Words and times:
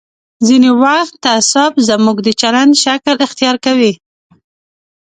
ځینې 0.47 0.71
وخت 0.83 1.13
تعصب 1.25 1.71
زموږ 1.89 2.17
د 2.23 2.29
چلند 2.41 2.73
شکل 2.83 3.15
اختیار 3.27 3.55
کوي. 3.65 3.93